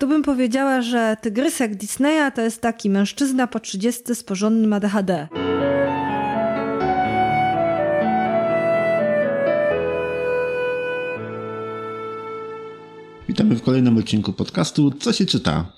[0.00, 5.28] Tu bym powiedziała, że tygrysek Disneya to jest taki mężczyzna po 30 z porządnym ADHD.
[13.28, 15.72] Witamy w kolejnym odcinku podcastu Co się czyta?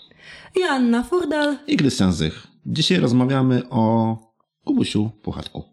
[0.57, 2.47] Joanna Furdal i Krystian Zych.
[2.67, 4.17] Dzisiaj rozmawiamy o
[4.65, 5.65] Kubusiu Puchatku.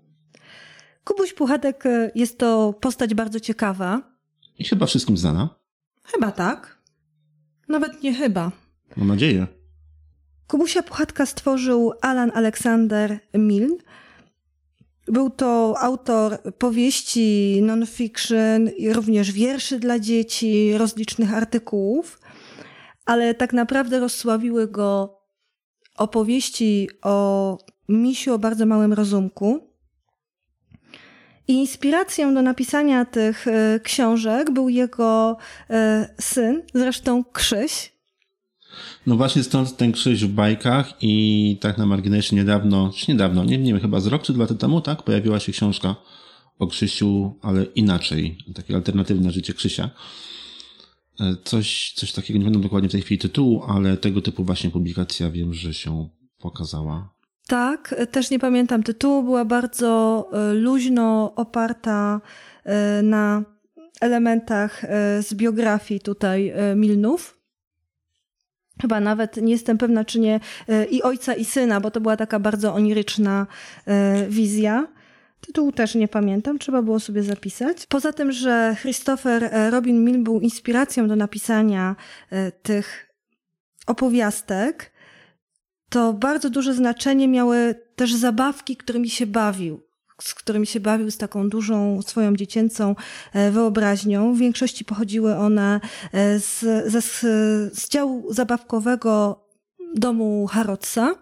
[1.04, 4.02] Kubuś Puchatek e, jest to postać bardzo ciekawa.
[4.60, 5.50] I chyba wszystkim znana.
[6.04, 6.79] Chyba tak.
[7.70, 8.52] Nawet nie chyba.
[8.98, 9.48] Mam nadzieję.
[10.48, 13.78] Kubusia Puchatka stworzył Alan Alexander Milne.
[15.08, 22.20] Był to autor powieści non-fiction i również wierszy dla dzieci, rozlicznych artykułów,
[23.06, 25.20] ale tak naprawdę rozsławiły go
[25.98, 27.58] opowieści o
[27.90, 29.69] misiu o bardzo małym rozumku.
[31.50, 35.38] Inspiracją do napisania tych e, książek był jego
[35.70, 37.92] e, syn, zresztą Krzyś,
[39.08, 43.58] no właśnie stąd ten krzyż w bajkach i tak na marginesie niedawno, czy niedawno, nie,
[43.58, 45.96] nie wiem, chyba z rok czy dwa lata temu, tak, pojawiła się książka
[46.60, 49.90] o Krzysiu, ale inaczej, takie alternatywne życie Krzysia.
[51.20, 54.70] E, coś, coś takiego, nie pamiętam dokładnie w tej chwili tytułu, ale tego typu właśnie
[54.70, 57.19] publikacja wiem, że się pokazała.
[57.50, 62.22] Tak, też nie pamiętam tytułu, była bardzo e, luźno oparta
[62.64, 63.44] e, na
[64.02, 64.82] elementach
[65.20, 67.40] z biografii tutaj Milnów.
[68.82, 72.18] Chyba nawet nie jestem pewna, czy nie e, i ojca, i syna, bo to była
[72.18, 73.48] taka bardzo oniryczna
[73.86, 74.88] e, wizja.
[75.42, 77.86] Tytułu też nie pamiętam, trzeba było sobie zapisać.
[77.86, 81.96] Poza tym, że Christopher e, Robin Mill był inspiracją do napisania
[82.64, 83.10] tych
[83.88, 84.92] opowiastek,
[85.90, 89.90] to bardzo duże znaczenie miały też zabawki, którymi się bawił
[90.22, 92.96] z którymi się bawił z taką dużą swoją dziecięcą
[93.34, 94.34] e, wyobraźnią.
[94.34, 95.80] W większości pochodziły one
[96.14, 96.60] e, z,
[96.92, 97.06] z,
[97.80, 99.46] z działu zabawkowego
[99.96, 101.16] domu Harrodsa,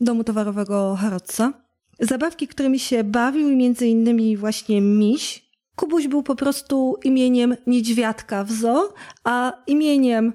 [0.00, 1.52] domu towarowego Harrodsa.
[2.00, 5.50] Zabawki, którymi się bawił między innymi właśnie miś.
[5.76, 8.94] Kubuś był po prostu imieniem niedźwiadka w zoo,
[9.24, 10.32] a imieniem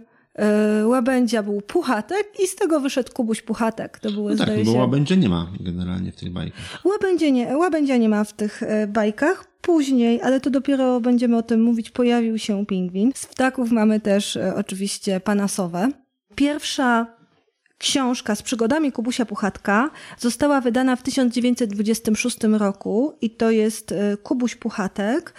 [0.85, 3.99] łabędzia był Puchatek i z tego wyszedł Kubuś Puchatek.
[3.99, 4.77] To były, no tak, zdaje bo się...
[4.77, 6.85] łabędzie nie ma generalnie w tych bajkach.
[6.85, 9.45] Łabędzie nie, łabędzia nie ma w tych e, bajkach.
[9.61, 13.11] Później, ale to dopiero będziemy o tym mówić, pojawił się pingwin.
[13.15, 15.89] Z ptaków mamy też e, oczywiście panasowe.
[16.35, 17.07] Pierwsza
[17.77, 23.93] książka z przygodami Kubusia Puchatka została wydana w 1926 roku i to jest
[24.23, 25.33] Kubuś Puchatek.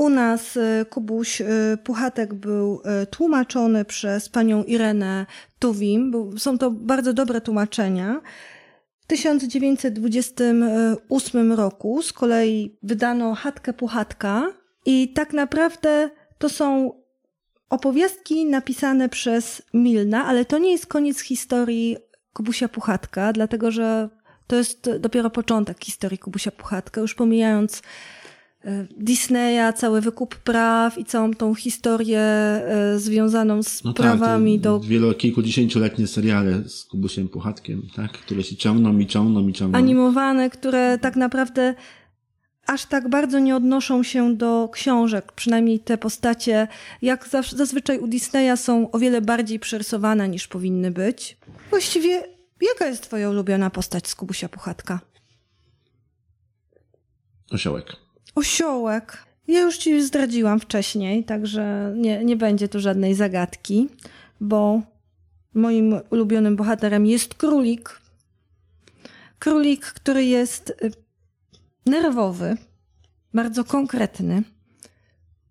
[0.00, 1.44] U nas y, Kubuś y,
[1.84, 5.26] Puchatek był y, tłumaczony przez panią Irenę
[5.58, 6.12] Tuwim.
[6.38, 8.20] Są to bardzo dobre tłumaczenia.
[9.00, 14.52] W 1928 roku z kolei wydano Chatkę Puchatka
[14.86, 16.92] i tak naprawdę to są
[17.70, 21.96] opowiastki napisane przez Milna, ale to nie jest koniec historii
[22.32, 24.08] Kubusia Puchatka, dlatego że
[24.46, 27.82] to jest dopiero początek historii Kubusia Puchatka, już pomijając
[28.96, 34.62] Disneya, cały wykup praw i całą tą historię e, związaną z no tak, prawami tak,
[34.62, 34.80] do...
[34.80, 38.12] Wielo, kilkudziesięcioletnie seriale z Kubusiem Puchatkiem, tak?
[38.12, 39.78] Które się ciągną i ciągną i ciągną.
[39.78, 41.74] Animowane, które tak naprawdę
[42.66, 46.68] aż tak bardzo nie odnoszą się do książek, przynajmniej te postacie,
[47.02, 51.36] jak zazwyczaj u Disneya są o wiele bardziej przerysowane niż powinny być.
[51.70, 52.24] Właściwie,
[52.60, 55.00] jaka jest twoja ulubiona postać z Kubusia Puchatka?
[57.50, 58.09] Osiołek.
[58.34, 59.26] Osiołek.
[59.48, 63.88] Ja już ci zdradziłam wcześniej, także nie, nie będzie tu żadnej zagadki,
[64.40, 64.82] bo
[65.54, 68.00] moim ulubionym bohaterem jest królik.
[69.38, 70.92] Królik, który jest y,
[71.86, 72.56] nerwowy,
[73.34, 74.42] bardzo konkretny.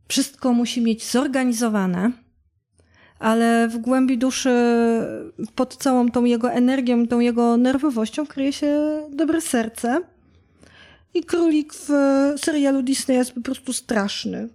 [0.07, 2.11] Wszystko musi mieć zorganizowane,
[3.19, 4.51] ale w głębi duszy,
[5.55, 10.01] pod całą tą jego energią, tą jego nerwowością kryje się dobre serce
[11.13, 14.49] i królik w e, serialu Disney jest po prostu straszny.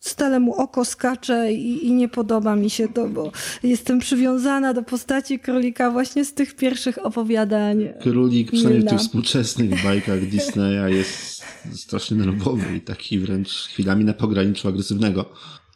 [0.00, 3.32] Stale mu oko skacze i, i, nie podoba mi się to, bo
[3.62, 7.88] jestem przywiązana do postaci królika właśnie z tych pierwszych opowiadań.
[8.00, 14.12] Królik, przynajmniej w tych współczesnych bajkach Disneya, jest strasznie nerwowy i taki wręcz chwilami na
[14.12, 15.30] pograniczu agresywnego.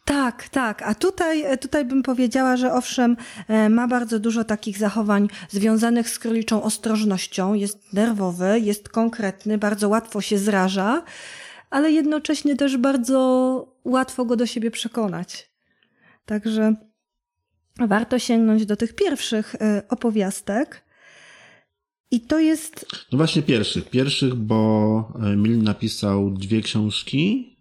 [0.09, 0.81] Tak, tak.
[0.81, 3.17] A tutaj, e, tutaj bym powiedziała, że owszem,
[3.47, 7.53] e, ma bardzo dużo takich zachowań związanych z króliczą ostrożnością.
[7.53, 11.03] Jest nerwowy, jest konkretny, bardzo łatwo się zraża,
[11.69, 15.49] ale jednocześnie też bardzo łatwo go do siebie przekonać.
[16.25, 16.75] Także
[17.79, 20.83] warto sięgnąć do tych pierwszych e, opowiastek.
[22.11, 22.85] I to jest.
[23.11, 23.89] No właśnie pierwszych.
[23.89, 27.55] Pierwszych, bo Mil napisał dwie książki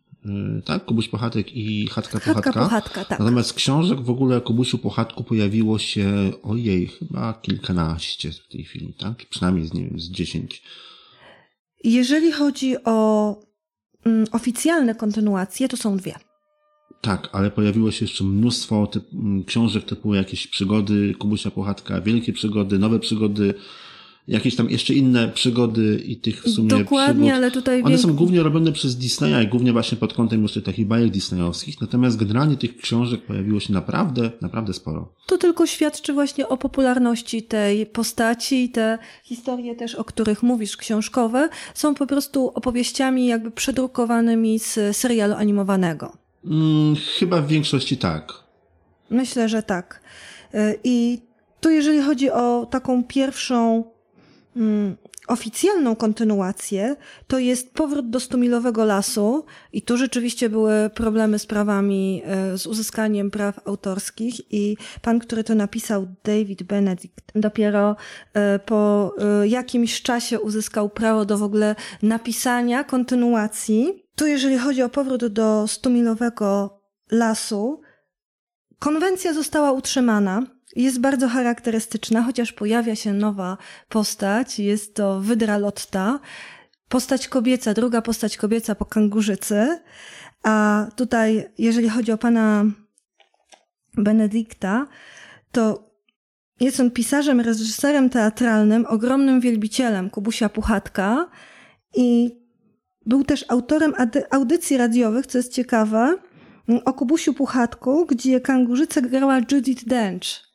[0.64, 0.84] tak?
[0.84, 2.64] Kubuś Puchatek i Chatka Chatka Puchatka.
[2.64, 3.18] Puchatka, tak.
[3.18, 9.26] Natomiast książek w ogóle Kubusiu Puchatku pojawiło się, ojej, chyba kilkanaście w tej chwili, tak?
[9.30, 10.62] Przynajmniej z, nie wiem, z dziesięć.
[11.84, 13.36] Jeżeli chodzi o
[14.04, 16.14] mm, oficjalne kontynuacje, to są dwie.
[17.00, 22.32] Tak, ale pojawiło się jeszcze mnóstwo typ, m, książek typu jakieś przygody Kubusia Puchatka, wielkie
[22.32, 23.54] przygody, nowe przygody,
[24.28, 27.32] jakieś tam jeszcze inne przygody i tych w sumie Dokładnie, przygód.
[27.36, 30.52] ale tutaj One wiek- są głównie robione przez Disneya i głównie właśnie pod kątem już
[30.64, 35.12] takich bajek disneyowskich, natomiast generalnie tych książek pojawiło się naprawdę, naprawdę sporo.
[35.26, 40.76] To tylko świadczy właśnie o popularności tej postaci i te historie też, o których mówisz,
[40.76, 46.12] książkowe, są po prostu opowieściami jakby przedrukowanymi z serialu animowanego.
[46.44, 48.32] Mm, chyba w większości tak.
[49.10, 50.00] Myślę, że tak.
[50.54, 51.18] Y, I
[51.60, 53.84] tu jeżeli chodzi o taką pierwszą
[54.58, 54.96] mm,
[55.28, 56.96] oficjalną kontynuację,
[57.26, 62.22] to jest powrót do stumilowego lasu i tu rzeczywiście były problemy z prawami,
[62.54, 67.96] y, z uzyskaniem praw autorskich i pan, który to napisał, David Benedict, dopiero
[68.56, 69.12] y, po
[69.44, 74.04] y, jakimś czasie uzyskał prawo do w ogóle napisania kontynuacji.
[74.16, 76.80] Tu jeżeli chodzi o powrót do stumilowego
[77.10, 77.80] lasu,
[78.78, 80.42] Konwencja została utrzymana.
[80.76, 83.56] Jest bardzo charakterystyczna, chociaż pojawia się nowa
[83.88, 84.58] postać.
[84.58, 86.20] Jest to Wydra Lotta.
[86.88, 89.80] Postać kobieca, druga postać kobieca po kangurzycy.
[90.42, 92.64] A tutaj, jeżeli chodzi o pana
[93.94, 94.86] Benedykta,
[95.52, 95.88] to
[96.60, 101.28] jest on pisarzem, reżyserem teatralnym, ogromnym wielbicielem Kubusia Puchatka
[101.96, 102.38] i
[103.06, 103.94] był też autorem
[104.30, 106.16] audycji radiowych, co jest ciekawe,
[106.84, 110.47] o Kubusiu Puchatku, gdzie kangurzycę grała Judith Dench.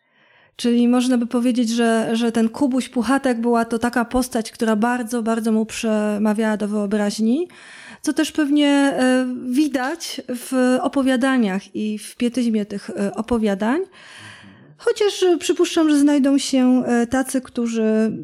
[0.55, 5.23] Czyli można by powiedzieć, że, że ten Kubuś Puchatek była to taka postać, która bardzo,
[5.23, 7.47] bardzo mu przemawiała do wyobraźni,
[8.01, 13.81] co też pewnie e, widać w opowiadaniach i w pietyzmie tych e, opowiadań.
[14.77, 18.17] Chociaż przypuszczam, że znajdą się e, tacy, którzy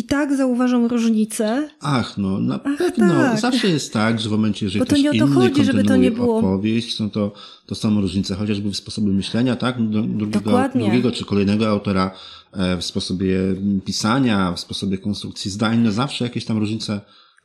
[0.00, 1.68] i tak zauważą różnicę.
[1.80, 3.14] Ach, no na Ach, pewno.
[3.14, 3.40] tak.
[3.40, 5.64] Zawsze jest tak, że w momencie, jeżeli Bo to ktoś nie o to inny chodzi,
[5.64, 7.32] żeby to nie było- opowieść, no to,
[7.66, 9.90] to są różnice, chociażby w sposobie myślenia, tak?
[9.90, 12.10] Do, drugiego, drugiego czy kolejnego autora
[12.52, 13.38] e, w sposobie
[13.84, 17.00] pisania, w sposobie konstrukcji zdań, no zawsze jakieś tam różnice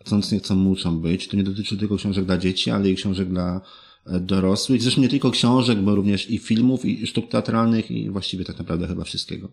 [0.06, 1.28] chcąc nie chcą muszą być.
[1.28, 3.62] To nie dotyczy tylko książek dla dzieci, ale i książek dla
[4.08, 4.82] e, dorosłych.
[4.82, 8.88] Zresztą nie tylko książek, bo również i filmów, i sztuk teatralnych, i właściwie tak naprawdę
[8.88, 9.50] chyba wszystkiego.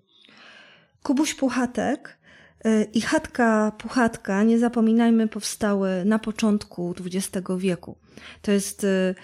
[1.03, 2.22] Kubuś Puchatek
[2.95, 7.97] i Chatka Puchatka, nie zapominajmy, powstały na początku XX wieku.
[8.43, 9.15] To jest y,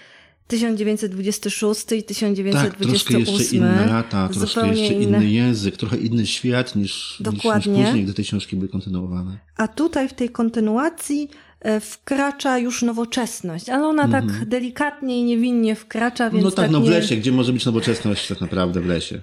[0.49, 2.89] 1926 i Tak, 1928.
[2.89, 5.17] troszkę jeszcze inne lata, troszkę jeszcze inne.
[5.17, 7.85] inny język, trochę inny świat niż, niż, niż Dokładnie.
[7.85, 9.37] później, gdy te książki były kontynuowane.
[9.57, 15.75] A tutaj w tej kontynuacji e, wkracza już nowoczesność, ale ona tak delikatnie i niewinnie
[15.75, 16.89] wkracza, więc no tak, tak no w nie...
[16.89, 19.21] lesie, gdzie może być nowoczesność tak naprawdę w lesie?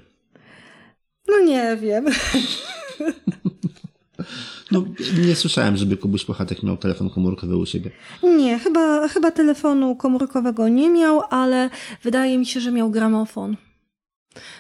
[1.29, 2.07] No nie wiem.
[4.71, 4.85] No,
[5.27, 7.91] nie słyszałem, żeby Kubuś Puchatek miał telefon komórkowy u siebie.
[8.39, 11.71] Nie, chyba, chyba telefonu komórkowego nie miał, ale
[12.03, 13.57] wydaje mi się, że miał gramofon.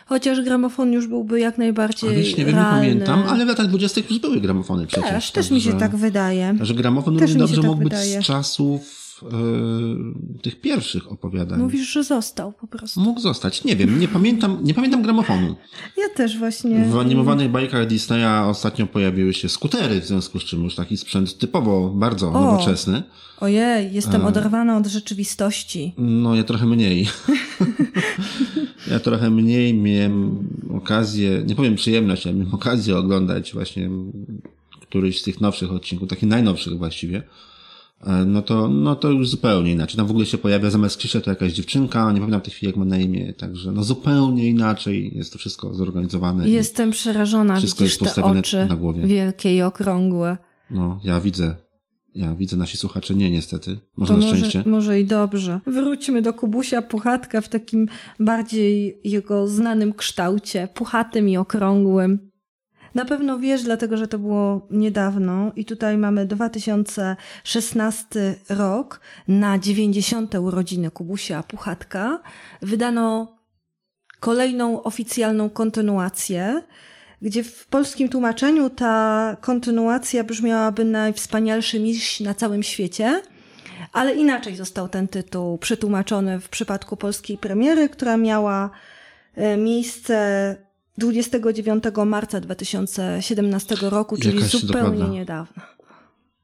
[0.07, 2.81] Chociaż gramofon już byłby jak najbardziej Ale już nie wiem, nie realny.
[2.81, 5.11] pamiętam, ale w latach dwudziestych już były gramofony przecież.
[5.11, 6.55] Też, też mi się także- tak wydaje.
[6.61, 8.23] Że gramofon Też równie dobrze tak mógł być wydaje.
[8.23, 11.61] z czasów e, tych pierwszych opowiadań.
[11.61, 13.01] Mówisz, że został po prostu.
[13.01, 13.65] Mógł zostać.
[13.65, 15.57] Nie wiem, nie pamiętam, nie pamiętam gramofonu.
[15.97, 16.85] Ja też właśnie.
[16.85, 21.39] W animowanych bajkach Disneya ostatnio pojawiły się skutery, w związku z czym już taki sprzęt
[21.39, 22.33] typowo bardzo O.
[22.33, 23.03] nowoczesny.
[23.41, 24.29] Ojej, jestem A.
[24.29, 25.95] oderwana od rzeczywistości.
[25.99, 27.09] No, ja trochę mniej.
[28.91, 33.91] ja trochę mniej miałem okazję, nie powiem przyjemność, ale miałem okazję oglądać właśnie
[34.81, 37.23] któryś z tych nowszych odcinków, takich najnowszych właściwie.
[38.07, 39.97] E, No to, no to już zupełnie inaczej.
[39.97, 42.67] Tam w ogóle się pojawia zamiast Krzysia to jakaś dziewczynka, nie pamiętam w tej chwili
[42.71, 46.49] jak ma na imię, także no zupełnie inaczej jest to wszystko zorganizowane.
[46.49, 49.07] Jestem przerażona, Wszystko widzisz jest te postawione oczy na głowie.
[49.07, 50.37] wielkie i okrągłe.
[50.71, 51.57] No, ja widzę.
[52.15, 53.79] Ja widzę, nasi słuchacze nie niestety.
[53.97, 54.63] Może To na może, szczęście.
[54.71, 55.61] może i dobrze.
[55.67, 57.89] Wróćmy do Kubusia Puchatka w takim
[58.21, 62.31] bardziej jego znanym kształcie, puchatym i okrągłym.
[62.97, 70.35] Na pewno wiesz, dlatego że to było niedawno i tutaj mamy 2016 rok na 90.
[70.35, 72.21] urodziny Kubusia Puchatka.
[72.63, 73.37] Wydano
[74.21, 76.63] kolejną oficjalną kontynuację,
[77.23, 83.23] gdzie w polskim tłumaczeniu ta kontynuacja brzmiałaby najwspanialszy miś na całym świecie,
[83.93, 88.71] ale inaczej został ten tytuł przetłumaczony w przypadku polskiej premiery, która miała
[89.35, 90.66] e, miejsce
[90.99, 95.15] 29 marca 2017 roku, czyli Jakaś zupełnie dokładna.
[95.15, 95.63] niedawno.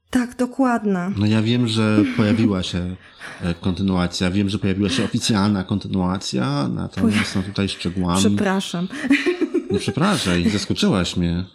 [0.09, 1.11] Tak, dokładna.
[1.17, 2.95] No ja wiem, że pojawiła się
[3.41, 8.19] e, kontynuacja, wiem, że pojawiła się oficjalna kontynuacja, natomiast no tutaj szczegółami...
[8.19, 8.87] Przepraszam.
[9.71, 11.45] Nie przepraszaj, zaskoczyłaś mnie.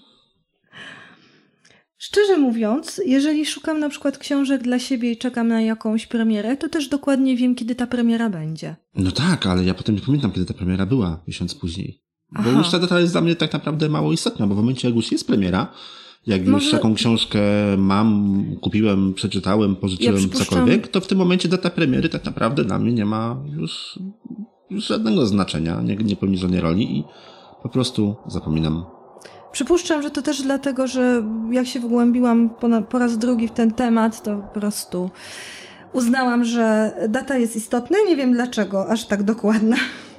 [1.98, 6.68] Szczerze mówiąc, jeżeli szukam na przykład książek dla siebie i czekam na jakąś premierę, to
[6.68, 8.76] też dokładnie wiem, kiedy ta premiera będzie.
[8.94, 12.07] No tak, ale ja potem nie pamiętam, kiedy ta premiera była, miesiąc później.
[12.32, 12.50] Bo Aha.
[12.58, 15.12] już ta data jest dla mnie tak naprawdę mało istotna, bo w momencie, jak już
[15.12, 15.66] jest premiera,
[16.26, 17.40] jak już Może- taką książkę
[17.78, 22.78] mam, kupiłem, przeczytałem, pożyczyłem, przypuszczam- cokolwiek, to w tym momencie data premiery tak naprawdę dla
[22.78, 23.98] mnie nie ma już,
[24.70, 27.04] już żadnego znaczenia, nie, nie pełni żadnej roli i
[27.62, 28.84] po prostu zapominam.
[29.52, 33.52] Przypuszczam, że to też dlatego, że jak się wgłębiłam po, na- po raz drugi w
[33.52, 35.10] ten temat, to po prostu
[35.92, 37.96] uznałam, że data jest istotna.
[38.08, 39.76] Nie wiem dlaczego, aż tak dokładna.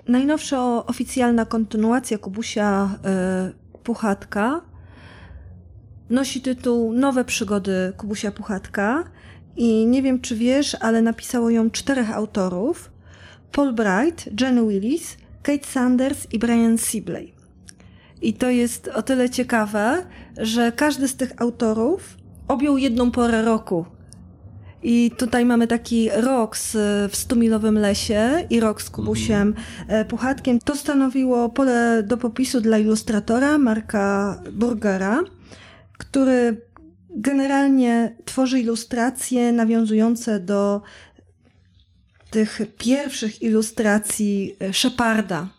[0.10, 2.90] Najnowsza oficjalna kontynuacja Kubusia
[3.76, 4.62] y, Puchatka
[6.10, 9.04] nosi tytuł Nowe przygody Kubusia Puchatka
[9.58, 12.92] i nie wiem czy wiesz, ale napisało ją czterech autorów.
[13.52, 17.34] Paul Bright, Jen Willis, Kate Sanders i Brian Sibley.
[18.22, 20.06] I to jest o tyle ciekawe,
[20.38, 23.86] że każdy z tych autorów objął jedną porę roku.
[24.84, 26.72] I tutaj mamy taki rok z,
[27.12, 29.56] w Stumilowym Lesie i rok z Kubusiem
[29.88, 30.60] e, Puchatkiem.
[30.60, 35.24] To stanowiło pole do popisu dla ilustratora Marka Burgera,
[35.98, 36.62] który
[37.10, 40.82] generalnie tworzy ilustracje nawiązujące do
[42.30, 45.59] tych pierwszych ilustracji Sheparda.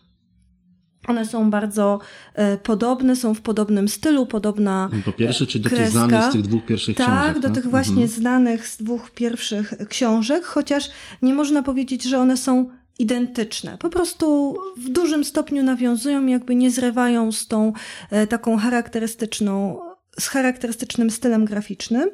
[1.07, 1.99] One są bardzo
[2.33, 5.91] e, podobne, są w podobnym stylu, podobna Po pierwsze, czy do tych kreska.
[6.07, 7.39] znanych z tych dwóch pierwszych tak, książek?
[7.39, 7.55] do no?
[7.55, 8.07] tych właśnie Mhm.
[8.09, 10.89] znanych z dwóch pierwszych książek, chociaż
[11.21, 13.77] nie można powiedzieć, że one są identyczne.
[13.77, 17.73] Po prostu w dużym stopniu nawiązują, jakby nie zrywają z tą
[18.11, 19.79] e, taką charakterystyczną,
[20.19, 22.09] z charakterystycznym stylem graficznym.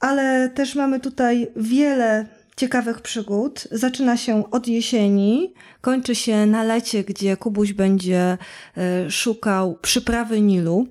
[0.00, 2.26] Ale też mamy tutaj wiele
[2.60, 3.68] ciekawych przygód.
[3.70, 8.38] Zaczyna się od jesieni, kończy się na lecie, gdzie Kubuś będzie
[8.76, 10.86] e, szukał przyprawy Nilu.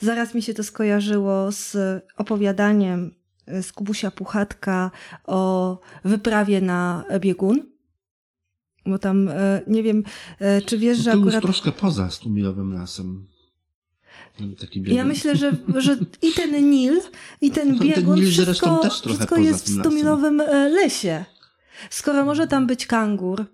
[0.00, 1.76] Zaraz mi się to skojarzyło z
[2.16, 3.14] opowiadaniem
[3.46, 4.90] e, z Kubusia Puchatka
[5.24, 7.62] o wyprawie na biegun.
[8.86, 10.02] Bo tam, e, nie wiem,
[10.66, 11.42] czy wiesz, że No to już akurat...
[11.42, 13.26] troszkę poza stumilowym lasem.
[14.60, 14.96] Taki biegun.
[14.98, 17.00] Ja myślę, że, że i ten Nil,
[17.40, 20.68] i ten No, ten biegun, Nil zresztą wszystko, też trochę wszystko jest w stumilowym e,
[20.68, 21.24] lesie.
[21.90, 23.44] Skoro może tam być kangur,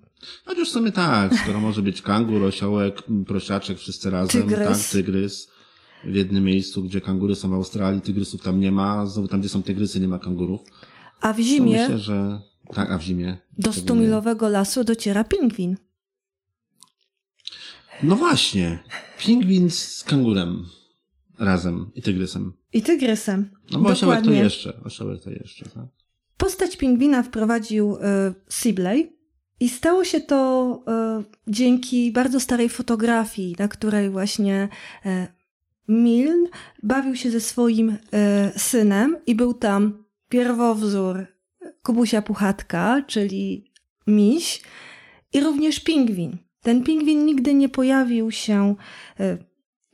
[0.44, 4.68] Chociaż w sumie tak, skoro może być kangur, osiołek, prosiaczek, wszyscy razem, Tygrys.
[4.68, 5.48] tak, tygrys.
[6.04, 9.48] W jednym miejscu, gdzie kangury są w Australii, tygrysów tam nie ma, znowu tam, gdzie
[9.48, 10.60] są tygrysy, nie ma kangurów.
[11.20, 12.40] a w To zimie myślę, że
[12.74, 13.36] tak, a w zimie.
[13.58, 15.76] do stumilowego lasu dociera pingwin.
[18.02, 18.78] No właśnie,
[19.18, 20.64] pingwin z kangurem
[21.38, 22.52] razem i tygrysem.
[22.72, 23.50] I tygrysem.
[23.72, 25.86] No bo osiołek to jeszcze, osiołek to jeszcze, tak?
[26.36, 29.16] Postać pingwina wprowadził e, Sibley
[29.60, 34.68] i stało się to e, dzięki bardzo starej fotografii, na której właśnie
[35.06, 35.26] e,
[35.88, 36.48] Milne
[36.82, 41.26] bawił się ze swoim e, synem i był tam pierwowzór
[41.82, 43.72] Kubusia Puchatka, czyli
[44.06, 44.62] miś
[45.32, 46.36] i również pingwin.
[46.62, 48.74] Ten pingwin nigdy nie pojawił się
[49.20, 49.36] e,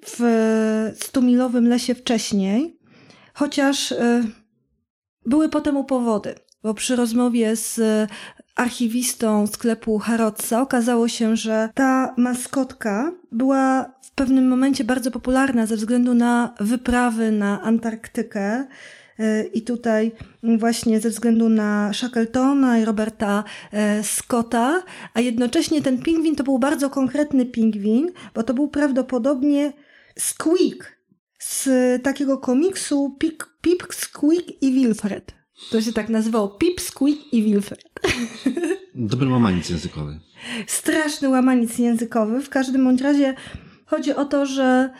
[0.06, 2.78] w stumilowym lesie wcześniej,
[3.34, 4.22] chociaż e,
[5.26, 7.80] były po temu powody, bo przy rozmowie z
[8.56, 15.76] archiwistą sklepu Harrodsa okazało się, że ta maskotka była w pewnym momencie bardzo popularna ze
[15.76, 18.66] względu na wyprawy na Antarktykę.
[19.20, 24.82] Y, I tutaj właśnie ze względu na Shackletona i Roberta e, Scotta,
[25.14, 29.72] a jednocześnie ten pingwin to był bardzo konkretny pingwin, bo to był prawdopodobnie
[30.18, 30.98] Squeak
[31.38, 31.68] z
[32.02, 35.34] takiego komiksu Pip, Pip Squeak i Wilfred.
[35.70, 37.84] To się tak nazywało Pip, Squeak i Wilfred.
[38.94, 40.20] Dobry łamaniec językowy.
[40.66, 42.42] Straszny łamaniec językowy.
[42.42, 43.34] W każdym bądź razie
[43.86, 44.90] chodzi o to, że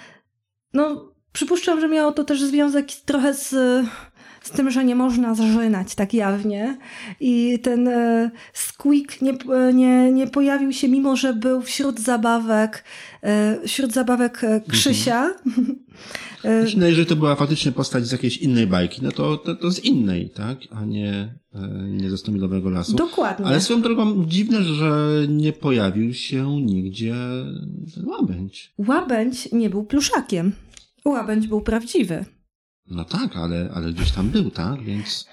[0.73, 3.55] no, przypuszczam, że miało to też związek trochę z,
[4.43, 6.79] z tym, że nie można zżynać tak jawnie.
[7.21, 9.33] I ten e, squeak nie,
[9.75, 12.85] nie, nie pojawił się, mimo że był wśród zabawek,
[13.23, 15.31] e, wśród zabawek e, Krzysia.
[16.45, 19.71] E, No, jeżeli to była faktycznie postać z jakiejś innej bajki, no to, to, to
[19.71, 20.59] z innej, tak?
[20.71, 22.97] A nie, e, nie ze Stomilowego Lasu.
[22.97, 23.47] Dokładnie.
[23.47, 27.15] Ale swoją drogą dziwne, że nie pojawił się nigdzie
[28.07, 28.73] łabędź.
[28.79, 30.53] Łabędź nie był pluszakiem.
[31.05, 32.25] Łabędź był prawdziwy.
[32.91, 34.83] No tak, ale, ale gdzieś tam był, tak?
[34.83, 35.27] Więc,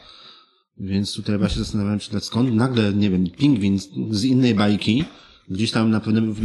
[0.78, 3.80] więc tutaj ja się zastanawiałem, czy skąd nagle, nie wiem, pingwin
[4.12, 5.06] z, innej bajki,
[5.50, 6.36] gdzieś tam na pewnym,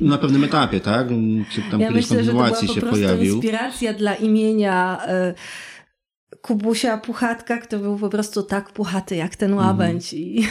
[0.00, 1.08] na, pewnym etapie, tak?
[1.52, 3.34] Czy tam Ja kiedyś myślę, że to była po się pojawił.
[3.34, 5.34] inspiracja dla imienia e,
[6.42, 10.46] Kubusia Puchatka, który był po prostu tak puchaty jak ten łabędź i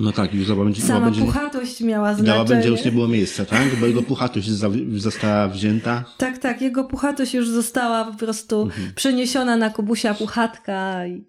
[0.00, 2.76] No tak, już łabędzi, sama łabędzi, puchatość miała dla łabędzia znaczenie.
[2.76, 3.76] już nie było miejsca, tak?
[3.80, 6.04] Bo jego puchatość za- została wzięta.
[6.18, 8.92] Tak, tak, jego puchatość już została po prostu Mhm.
[8.94, 11.24] przeniesiona na Kubusia Puchatka i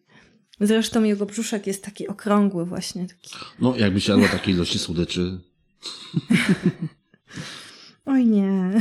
[0.59, 3.07] zresztą jego brzuszek jest taki okrągły właśnie.
[3.07, 3.35] Taki.
[3.59, 5.39] No, jakby się jadło takiej ilości słodyczy.
[8.05, 8.71] Oj nie,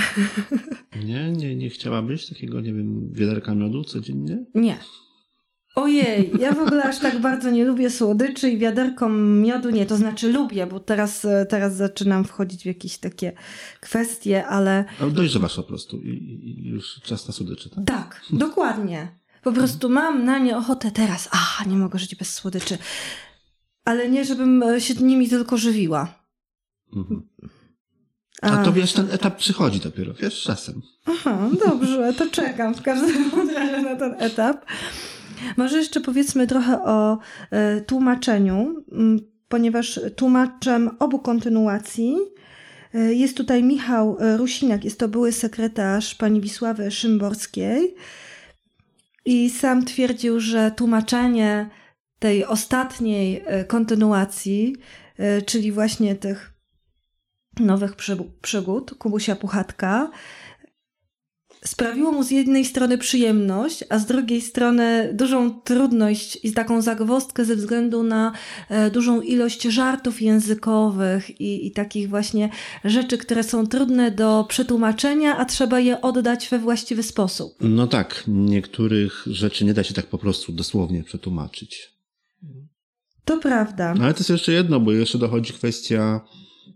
[1.05, 4.39] Nie, nie, nie chciałabyś takiego, nie wiem, wiaderka miodu codziennie?
[4.55, 4.77] nie.
[5.79, 9.97] Ojej, ja w ogóle aż tak bardzo nie lubię słodyczy i wiaderko miodu nie, to
[9.97, 13.33] znaczy lubię, bo teraz, teraz zaczynam wchodzić w jakieś takie
[13.81, 17.85] kwestie, ale Ale dojrzewasz po prostu i, i już czas na słodycze, tak?
[17.85, 19.09] Tak, dokładnie.
[19.43, 21.29] Po prostu mam na nie ochotę teraz.
[21.33, 22.79] A, nie mogę żyć bez słodyczy.
[23.85, 26.15] Ale nie, żebym e, się nimi tylko żywiła.
[26.97, 27.29] Mhm.
[28.43, 30.83] A to wiesz, ten etap przychodzi dopiero, wiesz, czasem.
[31.07, 34.65] Aha, dobrze, to czekam w każdym razie na ten etap.
[35.57, 37.19] Może jeszcze powiedzmy trochę o
[37.51, 38.85] e, tłumaczeniu,
[39.49, 42.17] ponieważ tłumaczem obu kontynuacji
[42.95, 47.95] e, jest tutaj Michał e, Rusinak, jest to były sekretarz pani Wisławy Szymborskiej.
[49.25, 51.71] I sam twierdził, że tłumaczenie
[52.19, 54.77] tej ostatniej kontynuacji,
[55.47, 56.53] czyli właśnie tych
[57.61, 60.11] nowych przyg- przygód Kubusia Puchatka,
[61.65, 67.45] sprawiło mu z jednej strony przyjemność, a z drugiej strony dużą trudność i taką zagwozdkę
[67.45, 68.33] ze względu na
[68.69, 72.51] e, dużą ilość żartów językowych i, i takich właśnie
[72.85, 77.57] rzeczy, które są trudne do przetłumaczenia, a trzeba je oddać we właściwy sposób.
[77.61, 81.93] No tak, niektórych rzeczy nie da się tak po prostu dosłownie przetłumaczyć.
[83.25, 83.95] To prawda.
[83.95, 86.21] No ale to jest jeszcze jedno, bo jeszcze dochodzi kwestia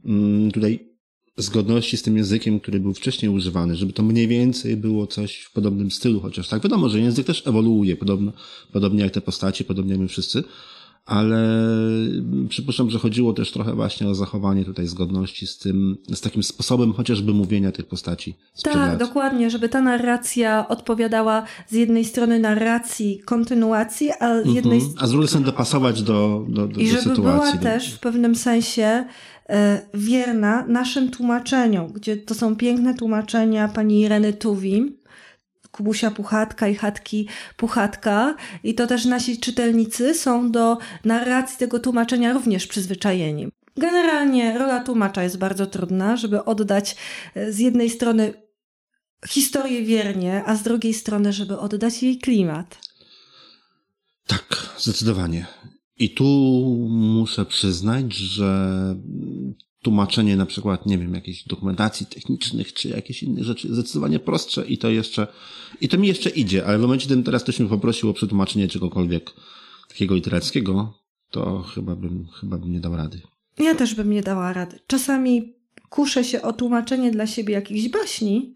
[0.04, 0.91] mm, tutaj
[1.42, 5.52] zgodności z tym językiem, który był wcześniej używany, żeby to mniej więcej było coś w
[5.52, 8.32] podobnym stylu, chociaż tak wiadomo, że język też ewoluuje, podobno,
[8.72, 10.44] podobnie jak te postacie, podobnie jak my wszyscy,
[11.06, 11.38] ale
[12.49, 16.92] przypuszczam, że chodziło też trochę właśnie o zachowanie tutaj zgodności z tym, z takim sposobem
[16.92, 18.34] chociażby mówienia tych postaci.
[18.62, 24.95] Tak, dokładnie, żeby ta narracja odpowiadała z jednej strony narracji kontynuacji, a z jednej Mhm.
[24.99, 27.23] A z drugiej strony dopasować do, do, do, I do żeby sytuacji.
[27.23, 29.04] była do- też w pewnym sensie
[29.95, 35.02] wierna naszym tłumaczeniom, gdzie to są piękne tłumaczenia pani Ireny Tuwim,
[35.71, 42.33] Kubusia Puchatka i Chatki Puchatka i to też nasi czytelnicy są do narracji tego tłumaczenia
[42.33, 43.49] również przyzwyczajeni.
[43.76, 46.97] Generalnie rola tłumacza jest bardzo trudna, żeby oddać
[47.35, 48.35] e, z jednej strony
[49.28, 52.78] historię wiernie, a z drugiej strony, żeby oddać jej klimat.
[54.26, 55.47] Tak, zdecydowanie.
[55.99, 56.25] I tu
[56.89, 58.97] muszę przyznać, że
[59.83, 64.78] tłumaczenie na przykład, nie wiem, jakiejś dokumentacji technicznych, czy jakieś inne rzeczy zdecydowanie prostsze i
[64.78, 65.26] to jeszcze,
[65.81, 68.69] i to mi jeszcze idzie, ale w momencie, gdybym teraz ktoś mnie poprosił o przetłumaczenie
[68.69, 69.33] czegokolwiek
[69.89, 70.95] takiego literackiego,
[71.31, 73.21] to chyba bym, chyba bym nie dał rady.
[73.59, 74.78] Ja też bym nie dała rady.
[74.87, 75.55] Czasami
[75.89, 78.55] kuszę się o tłumaczenie dla siebie jakichś baśni,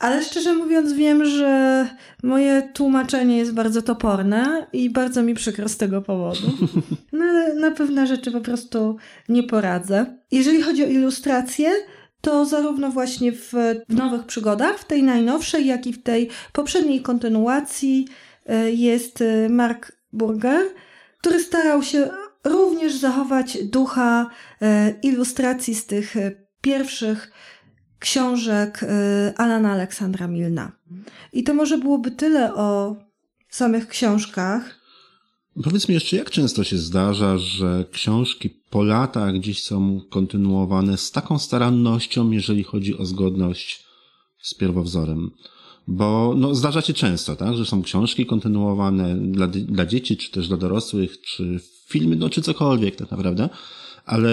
[0.00, 1.86] ale szczerze mówiąc wiem, że
[2.22, 6.50] moje tłumaczenie jest bardzo toporne i bardzo mi przykro z tego powodu.
[7.12, 8.96] No ale na pewne rzeczy po prostu
[9.28, 10.06] nie poradzę.
[10.30, 11.70] Jeżeli chodzi o ilustracje,
[12.20, 13.52] to zarówno właśnie w
[13.88, 18.08] nowych przygodach, w tej najnowszej, jak i w tej poprzedniej kontynuacji
[18.46, 20.66] e, jest e, Mark Burger,
[21.20, 22.10] który starał się
[22.44, 24.30] również zachować ducha
[24.62, 26.14] e, ilustracji z tych
[26.60, 27.32] pierwszych
[28.00, 30.72] książek e, Alana Aleksandra Milna.
[31.32, 32.96] I to może byłoby tyle o
[33.48, 34.80] samych książkach.
[35.64, 41.10] Powiedz mi jeszcze, jak często się zdarza, że książki po latach gdzieś są kontynuowane z
[41.10, 43.84] taką starannością, jeżeli chodzi o zgodność
[44.42, 45.30] z pierwowzorem?
[45.88, 50.48] Bo no, zdarza się często, tak, że są książki kontynuowane dla, dla dzieci, czy też
[50.48, 53.48] dla dorosłych, czy filmy, no czy cokolwiek tak naprawdę.
[54.10, 54.30] Ale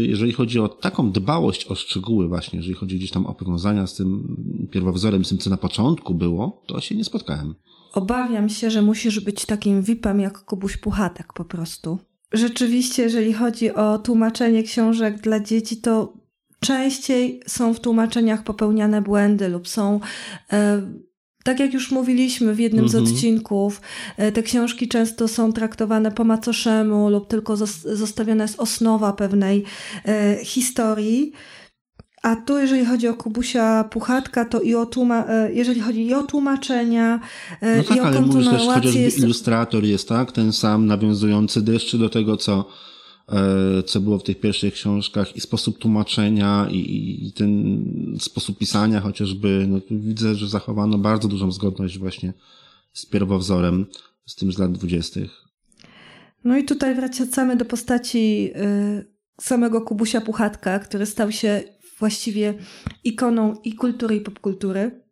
[0.00, 3.94] jeżeli chodzi o taką dbałość o szczegóły właśnie, jeżeli chodzi gdzieś tam o powiązania z
[3.94, 4.36] tym
[4.70, 7.54] pierwowzorem, z tym, co na początku było, to się nie spotkałem.
[7.92, 11.98] Obawiam się, że musisz być takim VIP-em jak Kubuś Puchatek po prostu.
[12.32, 16.12] Rzeczywiście, jeżeli chodzi o tłumaczenie książek dla dzieci, to
[16.60, 20.00] częściej są w tłumaczeniach popełniane błędy lub są.
[20.52, 20.82] E,
[21.48, 23.06] tak jak już mówiliśmy w jednym Mhm.
[23.06, 23.80] z odcinków,
[24.16, 29.64] e, te książki często są traktowane po macoszemu lub tylko zos- zostawiona jest osnowa pewnej
[30.04, 31.32] e, historii.
[32.22, 36.14] A tu, jeżeli chodzi o Kubusia Puchatka, to i o tłuma- e, jeżeli chodzi i
[36.14, 37.20] o tłumaczenia,
[37.62, 39.18] No tak, i o ale mówisz też kontynuację chociażby jest...
[39.18, 40.32] ilustrator jest, tak?
[40.32, 42.64] Ten sam nawiązujący jeszcze do tego, co,
[43.86, 47.84] co było w tych pierwszych książkach i sposób tłumaczenia i, i ten
[48.20, 52.32] sposób pisania chociażby, no widzę, że zachowano bardzo dużą zgodność właśnie
[52.92, 53.86] z pierwowzorem,
[54.26, 55.30] z tym z lat dwudziestych.
[56.44, 59.06] No i tutaj wracamy do postaci y,
[59.40, 61.62] samego Kubusia Puchatka, który stał się
[61.98, 62.54] właściwie
[63.04, 65.07] ikoną i kultury, i popkultury.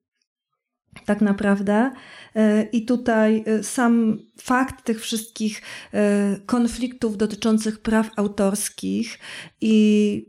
[1.04, 1.90] Tak naprawdę.
[2.36, 5.62] Y, I tutaj y, sam fakt tych wszystkich
[6.46, 9.18] konfliktów dotyczących praw autorskich
[9.60, 10.26] i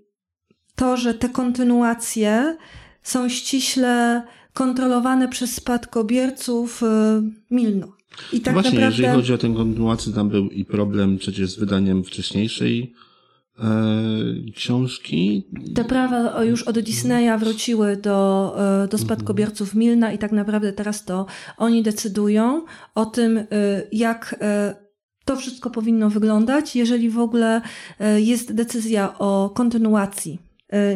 [0.75, 2.57] to, że te kontynuacje
[3.03, 6.81] są ściśle kontrolowane przez spadkobierców
[7.51, 7.97] Milno.
[8.33, 8.97] I tak Właśnie, naprawdę...
[8.97, 13.06] jeżeli chodzi o tę kontynuację, tam był i problem przecież z wydaniem wcześniejszej e,
[14.55, 15.47] książki.
[15.75, 21.05] Te prawa już od Disneya wróciły do, e, do spadkobierców Milna i tak naprawdę teraz
[21.05, 21.25] to
[21.57, 22.65] oni decydują
[22.95, 23.45] o tym, e,
[23.91, 24.75] jak e,
[25.25, 27.61] to wszystko powinno wyglądać, jeżeli w ogóle
[28.17, 30.39] jest decyzja o kontynuacji.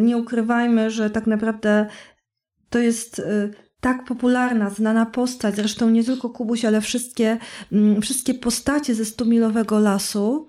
[0.02, 1.88] Nie ukrywajmy, że tak naprawdę
[2.69, 3.21] to jest
[3.82, 7.38] tak popularna, znana postać, zresztą nie tylko Kubuś, ale wszystkie,
[7.71, 10.47] mm, wszystkie postacie ze Stumilowego Lasu,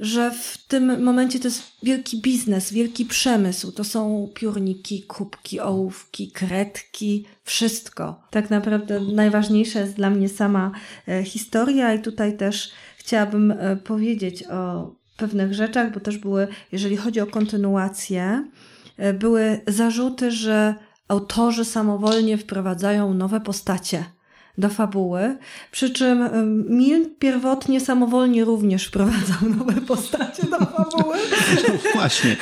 [0.00, 3.72] że w tym momencie to jest wielki biznes, wielki przemysł.
[3.72, 8.20] To są piórniki, kubki, ołówki, kredki, wszystko.
[8.30, 10.72] Tak naprawdę najważniejsza jest dla mnie sama
[11.08, 16.96] e, historia i tutaj też chciałabym e, powiedzieć o pewnych rzeczach, bo też były, jeżeli
[16.96, 18.44] chodzi o kontynuację,
[18.96, 20.74] e, były zarzuty, że
[21.08, 24.04] autorzy samowolnie wprowadzają nowe postacie
[24.58, 25.36] do fabuły,
[25.70, 26.28] przy czym
[26.68, 31.16] Milne pierwotnie samowolnie również wprowadzał nowe postacie do fabuły.
[31.68, 32.36] No właśnie.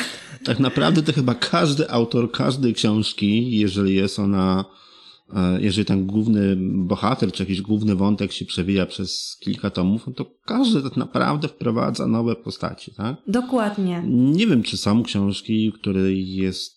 [0.44, 4.64] Tak naprawdę to chyba każdy autor każdej książki, jeżeli jest ona,
[5.36, 10.12] e, jeżeli ten główny bohater, czy jakiś główny wątek się przewija przez kilka tomów, no
[10.12, 13.16] to każdy tak naprawdę wprowadza nowe postacie, tak?
[13.26, 14.02] Dokładnie.
[14.06, 16.74] Nie wiem, czy są książki, w której jest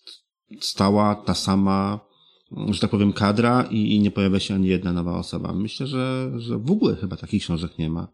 [0.60, 2.07] stała ta sama,
[2.52, 5.52] że tak powiem, kadra i, i nie pojawia się ani jedna nowa osoba.
[5.52, 8.08] Myślę, że, że w ogóle chyba takich książek nie ma.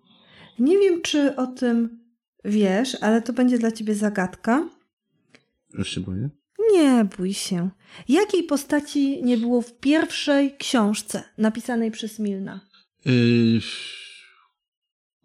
[0.58, 1.98] Nie wiem, czy o tym
[2.44, 4.68] wiesz, ale to będzie dla ciebie zagadka.
[5.74, 6.30] Już się boję?
[6.72, 7.70] Nie bój się.
[8.08, 12.60] Jakiej postaci nie było w pierwszej książce napisanej przez Milna?
[13.04, 13.60] Yy,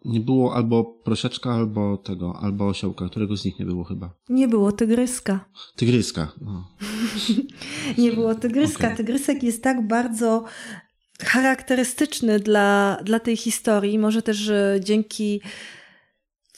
[0.04, 3.08] nie było albo prosiaczka, albo tego, albo osiołka.
[3.08, 4.14] Którego z nich nie było chyba?
[4.28, 5.44] Nie było tygryska.
[5.76, 6.32] Tygryska.
[6.40, 6.68] No.
[8.02, 8.84] nie było tygryska.
[8.86, 8.96] Okay.
[8.96, 10.44] Tygrysek jest tak bardzo
[11.22, 13.98] charakterystyczny dla, dla tej historii.
[13.98, 15.40] Może też dzięki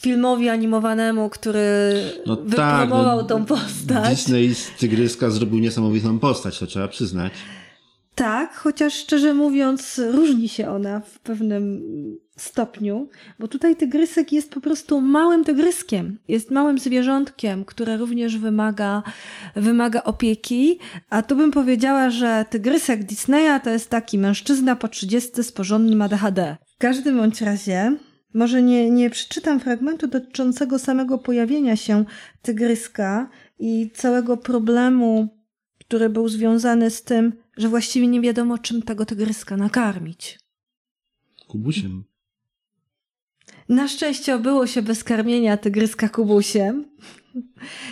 [0.02, 1.94] filmowi animowanemu, który
[2.26, 4.10] no wypromował tak, no, tą postać.
[4.10, 7.32] Disney z Tygryska zrobił niesamowitą postać, to trzeba przyznać.
[8.14, 11.82] Tak, chociaż szczerze mówiąc, różni się ona w pewnym
[12.36, 19.02] stopniu, bo tutaj tygrysek jest po prostu małym tygryskiem, jest małym zwierzątkiem, które również wymaga,
[19.56, 20.78] wymaga opieki,
[21.10, 26.02] a tu bym powiedziała, że tygrysek Disneya to jest taki mężczyzna po 30 z porządnym
[26.02, 26.56] ADHD.
[26.74, 27.96] W każdym bądź razie,
[28.34, 32.04] może nie, nie przeczytam fragmentu dotyczącego samego pojawienia się
[32.42, 35.28] tygryska i całego problemu,
[35.80, 40.38] który był związany z tym, że właściwie nie wiadomo, czym tego tygryska nakarmić.
[41.48, 42.04] Kubusiem.
[43.68, 46.84] Na szczęście obyło się bez karmienia tygryska kubusiem.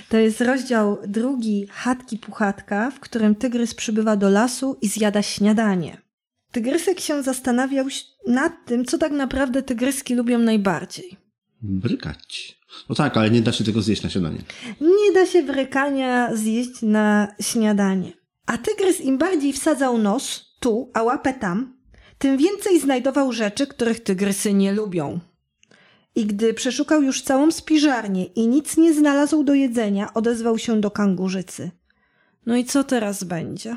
[0.09, 6.01] To jest rozdział drugi Chatki Puchatka, w którym tygrys przybywa do lasu i zjada śniadanie.
[6.53, 7.87] Tygrysek się zastanawiał
[8.27, 11.17] nad tym, co tak naprawdę tygryski lubią najbardziej.
[11.63, 12.59] Brykać.
[12.89, 14.39] No tak, ale nie da się tego zjeść na śniadanie.
[14.81, 18.20] Nie da się brykania zjeść na śniadanie.
[18.47, 21.77] A tygrys im bardziej wsadzał nos tu, a łapę tam,
[22.19, 25.21] tym więcej znajdował rzeczy, których tygrysy nie lubią.
[26.15, 30.91] I gdy przeszukał już całą spiżarnię i nic nie znalazł do jedzenia, odezwał się do
[30.91, 31.71] kangurzycy.
[32.47, 33.77] No i co teraz będzie?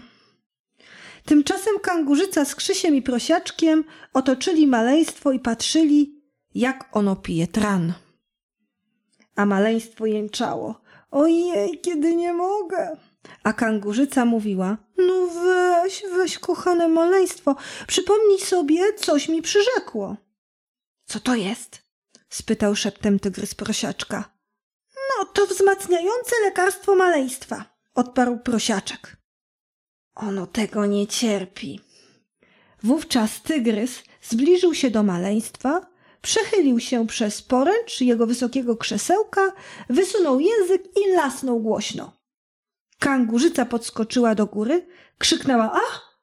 [1.26, 6.24] Tymczasem kangurzyca z Krzysiem i prosiaczkiem otoczyli maleństwo i patrzyli,
[6.56, 7.94] jak ono pije tran.
[9.36, 10.82] A maleństwo jęczało.
[11.12, 12.98] Ojej, kiedy nie mogę.
[13.44, 17.56] A kangurzyca mówiła: No weź, weź, kochane maleństwo,
[17.88, 20.18] przypomnij sobie, coś mi przyrzekło.
[21.06, 21.84] Co to jest?
[22.30, 24.34] spytał szeptem tygrys prosiaczka.
[24.96, 29.18] No, to wzmacniające lekarstwo maleństwa, odparł prosiaczek.
[30.16, 31.82] Ono tego nie cierpi.
[32.84, 35.86] Wówczas tygrys zbliżył się do maleństwa,
[36.22, 39.52] przechylił się przez poręcz jego wysokiego krzesełka,
[39.90, 42.23] wysunął język i lasnął głośno.
[43.04, 44.88] Kangurzyca podskoczyła do góry,
[45.18, 46.20] krzyknęła ach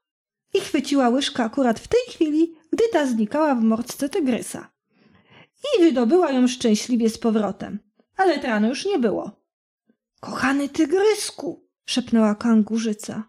[0.54, 4.70] i chwyciła łyżkę akurat w tej chwili, gdy ta znikała w mordce tygrysa.
[5.64, 7.78] I wydobyła ją szczęśliwie z powrotem,
[8.16, 9.30] ale tranu już nie było.
[10.20, 13.24] Kochany tygrysku, szepnęła kangurzyca.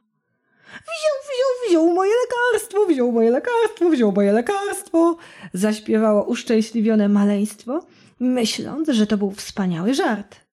[0.66, 5.18] Wziął, wziął, wziął moje lekarstwo, wziął moje lekarstwo, wziął moje lekarstwo,
[5.54, 7.86] zaśpiewało uszczęśliwione maleństwo,
[8.20, 10.51] myśląc, że to był wspaniały żart.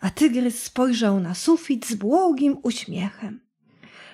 [0.00, 3.40] A tygrys spojrzał na sufit z błogim uśmiechem.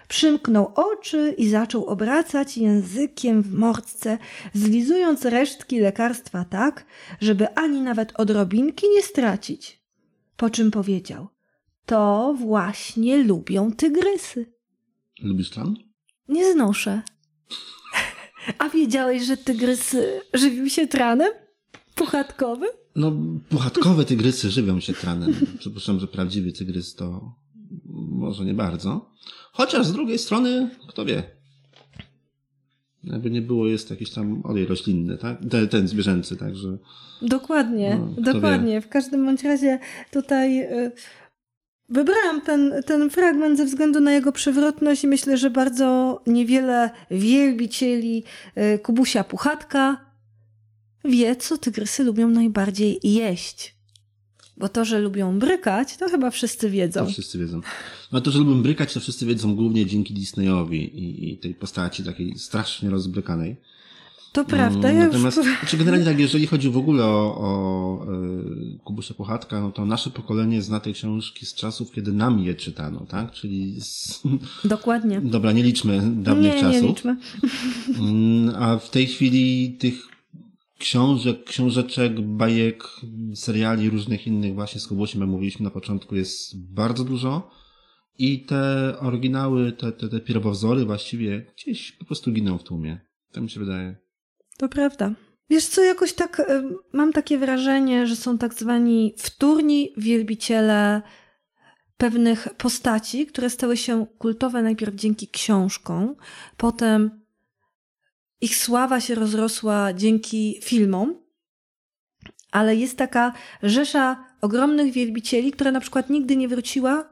[0.08, 4.18] Przymknął oczy i zaczął obracać językiem w mordce,
[4.54, 6.86] zlizując resztki lekarstwa tak,
[7.20, 9.82] żeby ani nawet odrobinki nie stracić.
[10.36, 11.28] Po czym powiedział:
[11.86, 14.52] To właśnie lubią tygrysy.
[15.22, 15.76] Lubisz tran?
[16.28, 17.02] Nie znoszę.
[18.58, 19.96] A wiedziałeś, że tygrys
[20.34, 21.32] żywił się tranem?
[21.94, 22.66] Puchatkowy?
[22.96, 23.12] No,
[23.48, 25.35] puchatkowe tygrysy żywią się tranem.
[25.59, 27.35] Przypuszczam, że prawdziwy tygrys to
[27.94, 29.11] może nie bardzo.
[29.52, 31.22] Chociaż z drugiej strony, kto wie.
[33.05, 35.38] Jakby nie było, jest jakiś tam olej roślinny, tak?
[35.50, 36.78] Ten, ten zwierzęcy, także.
[37.22, 38.81] Dokładnie, No, dokładnie.
[38.81, 39.78] W każdym bądź razie
[40.11, 40.92] tutaj y,
[41.88, 48.24] wybrałam ten, ten fragment ze względu na jego przewrotność i myślę, że bardzo niewiele wielbicieli
[48.74, 50.12] y, Kubusia Puchatka
[51.04, 53.74] wie, co tygrysy lubią najbardziej jeść.
[54.56, 57.04] Bo to, że lubią brykać, to chyba wszyscy wiedzą.
[57.06, 57.60] To wszyscy wiedzą.
[58.12, 62.04] No to, że lubię brykać, to wszyscy wiedzą głównie dzięki Disneyowi i, i tej postaci
[62.04, 63.56] takiej strasznie rozbrykanej.
[64.32, 64.88] To prawda.
[64.88, 65.46] Mm, Ja Natomiast, już...
[65.58, 68.06] znaczy generalnie tak, jeżeli chodzi w ogóle o, o
[68.74, 72.54] y, Kubusia Puchatka, no to nasze pokolenie zna te książki z czasów, kiedy nam je
[72.54, 73.32] czytano, tak?
[73.32, 74.22] Czyli z...
[74.64, 75.20] Dokładnie.
[75.20, 76.82] Dobra, nie liczmy dawnych nie, czasów.
[76.82, 77.16] nie liczmy.
[77.98, 79.94] Mm, A w tej chwili tych
[80.82, 82.84] książek, książeczek, bajek,
[83.34, 87.50] seriali, różnych innych właśnie z Kubusiem, jak mówiliśmy na początku, jest bardzo dużo.
[88.18, 93.00] I te oryginały, te, te, te pierwowzory właściwie gdzieś po prostu giną w tłumie.
[93.32, 93.96] Tak mi się wydaje.
[94.58, 95.14] To prawda.
[95.50, 96.44] Wiesz co, jakoś tak y,
[96.92, 101.02] mam takie wrażenie, że są tak zwani wtórni wielbiciele
[101.96, 106.16] pewnych postaci, które stały się kultowe najpierw dzięki książkom,
[106.56, 107.21] potem
[108.42, 111.14] ich sława się rozrosła dzięki filmom,
[112.50, 117.09] ale jest taka rzesza ogromnych wielbicieli, która na przykład nigdy nie wróciła,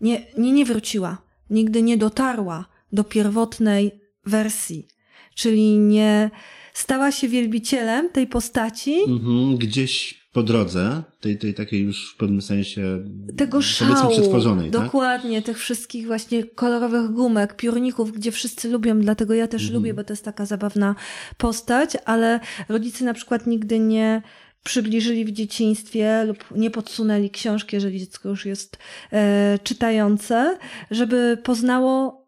[0.00, 4.86] nie, nie, nie wróciła, nigdy nie dotarła do pierwotnej wersji,
[5.34, 6.30] czyli nie
[6.72, 12.42] stała się wielbicielem tej postaci, Mhm, gdzieś po drodze, tej, tej takiej już w pewnym
[12.42, 13.04] sensie
[13.36, 14.82] tego szału, przetworzonej, tak?
[14.82, 19.74] dokładnie, tych wszystkich właśnie kolorowych gumek, piórników, gdzie wszyscy lubią, dlatego ja też Mhm.
[19.74, 20.94] lubię, bo to jest taka zabawna
[21.36, 24.22] postać, ale rodzice na przykład nigdy nie
[24.64, 28.78] przybliżyli w dzieciństwie lub nie podsunęli książki, jeżeli dziecko już jest
[29.12, 30.58] e, czytające,
[30.90, 32.19] żeby poznało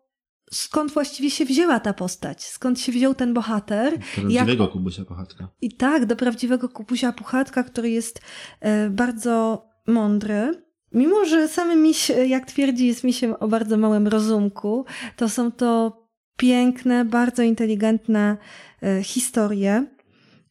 [0.53, 3.99] skąd właściwie się wzięła ta postać, skąd się wziął ten bohater.
[4.15, 5.49] Prawdziwego Kubusia Puchatka.
[5.61, 8.21] I tak, do prawdziwego kupusia Puchatka, który jest
[8.61, 10.62] e, bardzo mądry.
[10.93, 14.85] Mimo, że samy miś, e, jak twierdzi, jest misiem o bardzo małym rozumku,
[15.17, 16.03] to są to
[16.37, 18.37] piękne, bardzo inteligentne
[18.83, 19.87] e, historie.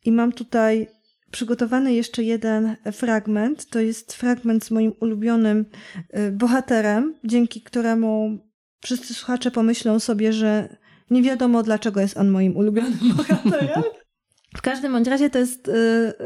[0.06, 0.88] I mam tutaj
[1.32, 3.70] przygotowany jeszcze jeden fragment.
[3.70, 5.66] To jest fragment z moim ulubionym
[6.32, 8.40] bohaterem, dzięki któremu
[8.82, 10.78] wszyscy słuchacze pomyślą sobie, że
[11.10, 13.84] nie wiadomo dlaczego jest on moim ulubionym bohaterem.
[14.58, 15.72] W każdym bądź razie to jest y,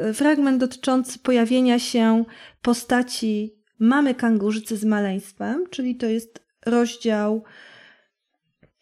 [0.10, 2.26] y, fragment dotyczący pojawienia się
[2.62, 7.44] postaci mamy kangurzycy z maleństwem, czyli to jest rozdział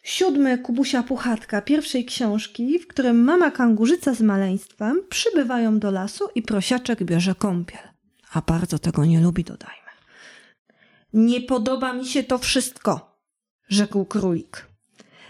[0.02, 6.42] siódmy Kubusia Puchatka, pierwszej książki, w którym mama kangurzyca z maleństwem przybywają do lasu i
[6.42, 7.80] prosiaczek bierze kąpiel.
[8.32, 9.74] A bardzo tego nie lubi, dodajmy.
[11.12, 13.13] Nie podoba mi się to wszystko,
[13.74, 14.66] rzekł królik.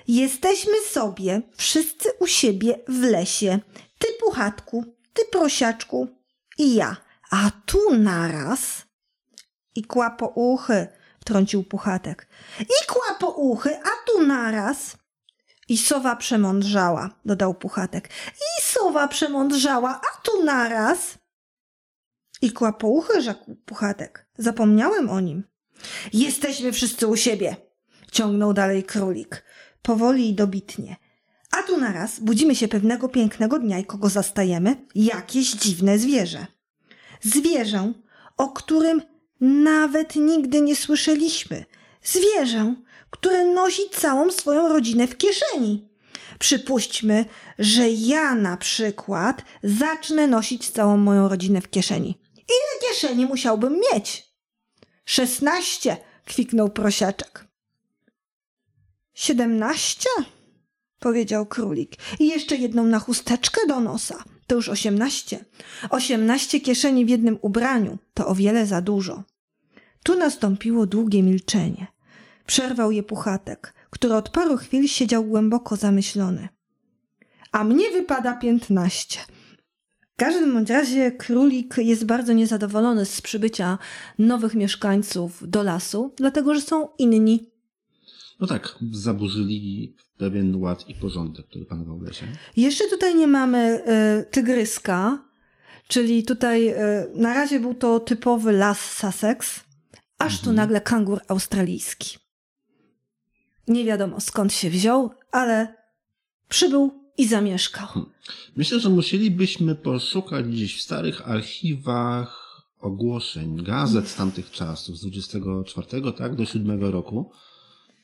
[0.09, 3.59] Jesteśmy sobie wszyscy u siebie w lesie.
[3.99, 6.09] Ty puchatku, ty prosiaczku
[6.59, 6.97] i ja.
[7.31, 8.85] A tu naraz...
[9.77, 10.89] I kłapo uchy,
[11.21, 12.29] wtrącił puchatek.
[12.61, 14.97] I kłapo uchy, a tu naraz...
[15.69, 18.09] I sowa przemądrzała, dodał puchatek.
[18.37, 21.19] I sowa przemądrzała, a tu naraz...
[22.43, 24.27] I kłapouchy, rzekł puchatek.
[24.39, 25.45] Zapomniałem o nim.
[26.13, 27.57] Jesteśmy wszyscy u siebie,
[28.15, 29.45] ciągnął dalej królik
[29.83, 30.97] powoli i dobitnie.
[31.51, 34.77] A tu naraz budzimy się pewnego pięknego dnia i kogo zastajemy?
[34.95, 36.47] Jakieś dziwne zwierzę.
[37.23, 37.93] Zwierzę,
[38.37, 39.03] o którym
[39.41, 41.65] nawet nigdy nie słyszeliśmy.
[42.03, 42.75] Zwierzę,
[43.11, 45.89] które nosi całą swoją rodzinę w kieszeni.
[46.39, 47.25] Przypuśćmy,
[47.59, 52.21] że ja na przykład zacznę nosić całą moją rodzinę w kieszeni.
[52.37, 54.35] Ile kieszeni musiałbym mieć?
[55.05, 57.44] Szesnaście, kwiknął prosiaczek.
[59.15, 60.09] Siedemnaście?
[60.99, 61.97] powiedział królik.
[62.21, 64.25] I jeszcze jedną na chusteczkę do nosa.
[64.47, 65.45] To już osiemnaście.
[65.91, 67.99] Osiemnaście kieszeni w jednym ubraniu.
[68.15, 69.25] To o wiele za dużo.
[70.05, 71.87] Tu nastąpiło długie milczenie.
[72.47, 76.49] Przerwał je puchatek, który od paru chwil siedział głęboko zamyślony.
[77.53, 79.21] A mnie wypada piętnaście.
[80.15, 83.79] W każdym razie królik jest bardzo niezadowolony z przybycia
[84.19, 87.54] nowych mieszkańców do lasu, dlatego że są inni.
[88.41, 92.27] No tak, zaburzyli pewien ład i porządek, który panował w lesie.
[92.57, 93.83] Jeszcze tutaj nie mamy
[94.21, 95.25] y, tygryska,
[95.89, 96.75] czyli tutaj y,
[97.15, 99.65] na razie był to typowy las Sussex,
[100.19, 100.45] aż mhm.
[100.45, 102.19] tu nagle kangur australijski.
[103.69, 105.75] Nie wiadomo skąd się wziął, ale
[106.49, 107.87] przybył i zamieszkał.
[107.87, 108.13] Hmm.
[108.57, 112.45] Myślę, że musielibyśmy poszukać gdzieś w starych archiwach
[112.81, 117.31] ogłoszeń gazet z tamtych czasów, z 24 tak, do 7 roku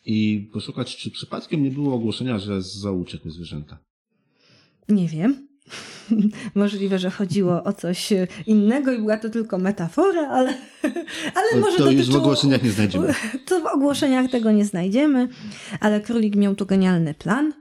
[0.04, 3.78] i poszukać, czy przypadkiem nie było ogłoszenia, że z zoo uciekły zwierzęta.
[4.88, 5.48] Nie wiem.
[6.54, 8.12] Możliwe, że chodziło o coś
[8.46, 10.54] innego i była to tylko metafora, ale,
[11.34, 11.92] ale może to dotyczyło...
[11.92, 13.14] już w ogłoszeniach nie znajdziemy.
[13.46, 15.28] To w ogłoszeniach tego nie znajdziemy,
[15.80, 17.52] ale królik miał tu genialny plan,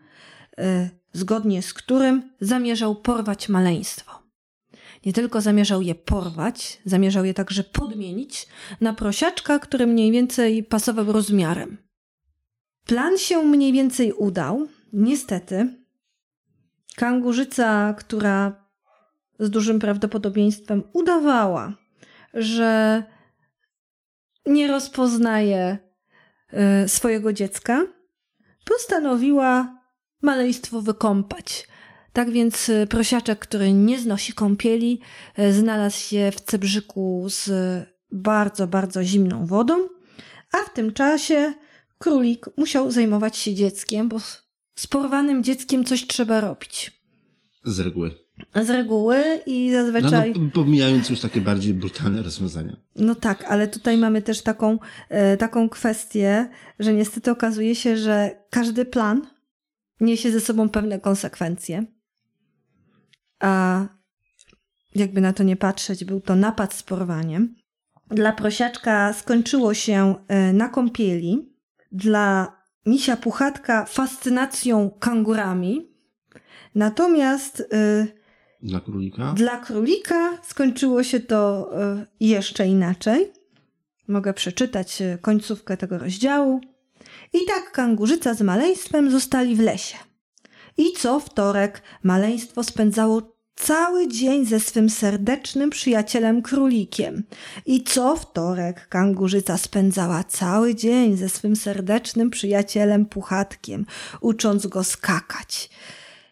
[0.60, 4.19] y, zgodnie z którym zamierzał porwać maleństwo.
[5.06, 8.47] Nie tylko zamierzał je porwać, zamierzał je także podmienić
[8.82, 11.78] na prosiaczka, który mniej więcej pasował rozmiarem.
[12.89, 14.67] Plan się mniej więcej udał.
[14.93, 15.67] Niestety,
[16.95, 18.65] kangurzyca, która
[19.39, 21.73] z dużym prawdopodobieństwem udawała,
[22.34, 23.04] że
[24.45, 25.78] nie rozpoznaje
[26.86, 27.86] y, swojego dziecka,
[28.65, 29.82] postanowiła
[30.21, 31.67] maleństwo wykąpać.
[32.13, 35.02] Tak więc y, prosiaczek, który nie znosi kąpieli,
[35.39, 37.49] y, znalazł się w cebrzyku z
[38.12, 39.88] bardzo, bardzo zimną wodą,
[40.54, 41.54] a w tym czasie
[42.00, 44.20] królik musiał zajmować się dzieckiem, bo
[44.76, 47.02] z porwanym dzieckiem coś trzeba robić.
[47.64, 48.12] Z reguły.
[48.56, 50.34] Z reguły i zazwyczaj.
[50.36, 52.78] No, no, pomijając już takie bardziej brutalne rozwiązania.
[52.96, 58.44] No tak, ale tutaj mamy też taką, e, taką kwestię, że niestety okazuje się, że
[58.50, 59.28] każdy plan
[60.00, 61.86] niesie ze sobą pewne konsekwencje.
[63.40, 63.86] A
[64.96, 67.56] jakby na to nie patrzeć, był to napad z porwaniem.
[68.08, 71.49] Dla prosiaczka skończyło się e, na kąpieli.
[71.91, 75.89] Dla misia puchatka fascynacją kangurami.
[76.75, 78.08] Natomiast e,
[78.62, 79.34] dla królika?
[79.34, 83.32] Dla królika skończyło się to e, jeszcze inaczej.
[84.08, 86.62] Mogę przeczytać końcówkę tego rozdziału.
[87.34, 89.97] I tak kangurzyca z maleństwem zostali w lesie.
[90.78, 97.24] I co wtorek maleństwo spędzało cały dzień ze swym serdecznym przyjacielem królikiem.
[97.65, 103.86] I co wtorek kangurzyca spędzała cały dzień ze swym serdecznym przyjacielem puchatkiem,
[104.22, 105.69] ucząc go skakać.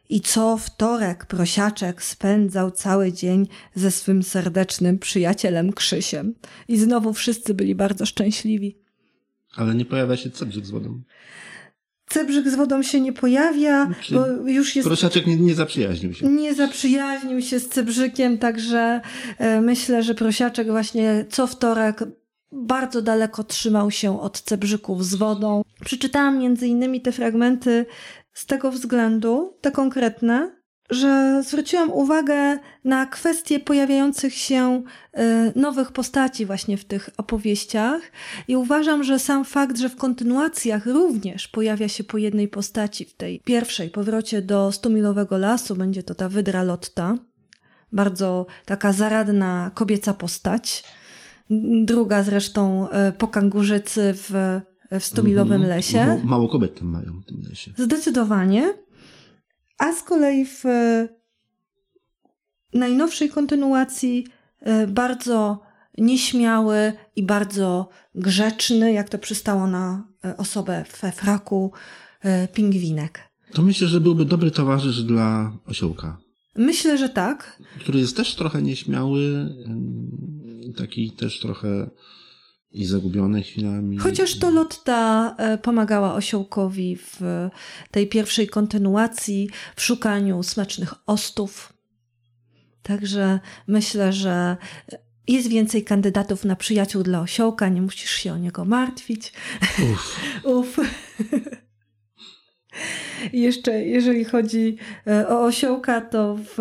[0.10, 6.34] I co wtorek prosiaczek spędzał cały dzień ze swym serdecznym przyjacielem Krzysiem.
[6.68, 8.78] I znowu wszyscy byli bardzo szczęśliwi.
[9.56, 11.02] Ale nie pojawia się cebrzyk z wodą.
[12.10, 14.88] Cebrzyk z wodą się nie pojawia, Czyli bo już jest...
[14.88, 16.28] Prosiaczek nie, nie zaprzyjaźnił się.
[16.28, 19.02] Nie zaprzyjaźnił się z Cebrzykiem, także
[19.38, 22.04] e, myślę, że Prosiaczek właśnie co wtorek
[22.52, 25.62] bardzo daleko trzymał się od Cebrzyków z wodą.
[25.86, 27.86] Przeczytałam między innymi te fragmenty
[28.34, 30.57] z tego względu, te konkretne,
[30.90, 34.84] że zwróciłam uwagę na kwestie pojawiających się
[35.18, 38.02] y, nowych postaci właśnie w tych opowieściach
[38.48, 43.14] i uważam, że sam fakt, że w kontynuacjach również pojawia się po jednej postaci w
[43.14, 47.16] tej pierwszej powrocie do Stumilowego Lasu, będzie to ta Wydra Lotta,
[47.92, 50.84] bardzo taka zaradna kobieca postać.
[51.84, 54.60] Druga zresztą y, po kangurzycy w,
[55.00, 55.70] w Stumilowym mhm.
[55.70, 56.06] Lesie.
[56.06, 57.72] Mało, mało kobiet tam mają w tym lesie.
[57.78, 58.74] Zdecydowanie.
[59.78, 61.08] A z kolei w e,
[62.74, 64.26] najnowszej kontynuacji
[64.60, 65.62] e, bardzo
[65.98, 71.72] nieśmiały i bardzo grzeczny, jak to przystało na e, osobę we fraku,
[72.54, 73.20] pingwinek.
[73.54, 76.18] To myślę, że byłby dobry towarzysz dla osiołka.
[76.56, 77.62] Myślę, że tak.
[77.80, 79.50] Który jest też trochę nieśmiały,
[80.78, 81.90] taki też trochę
[82.78, 83.98] i zagubione chwilami.
[83.98, 87.22] Chociaż to Lotta e, pomagała osiołkowi w
[87.92, 91.74] tej pierwszej kontynuacji, w szukaniu smacznych ostów.
[92.84, 94.58] Także myślę, że
[95.28, 99.34] jest więcej kandydatów na przyjaciół dla osiołka, nie musisz się o niego martwić.
[99.92, 100.20] Uf.
[100.58, 100.78] Uf.
[103.34, 104.78] Jeszcze jeżeli chodzi
[105.08, 106.60] e, o osiołka, to w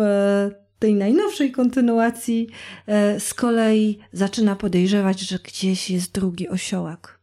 [0.79, 2.47] tej najnowszej kontynuacji
[2.85, 7.19] e, z kolei zaczyna podejrzewać, że gdzieś jest drugi osiołek.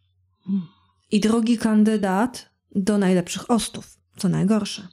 [1.11, 4.89] I drugi kandydat do najlepszych ostów, co najgorsze.